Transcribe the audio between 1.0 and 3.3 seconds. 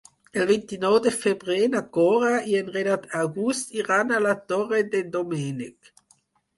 de febrer na Cora i en Renat